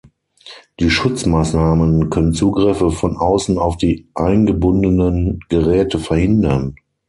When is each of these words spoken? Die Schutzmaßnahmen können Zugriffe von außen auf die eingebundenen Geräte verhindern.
Die 0.79 0.89
Schutzmaßnahmen 0.89 2.09
können 2.09 2.33
Zugriffe 2.33 2.89
von 2.89 3.17
außen 3.17 3.59
auf 3.59 3.77
die 3.77 4.09
eingebundenen 4.15 5.41
Geräte 5.47 5.99
verhindern. 5.99 6.73